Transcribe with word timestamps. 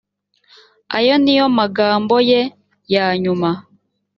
ayo 0.97 1.15
ni 1.23 1.33
yo 1.37 1.45
magambo 1.57 2.15
ye 2.29 2.41
ya 2.93 3.05
nyuma 3.23 3.49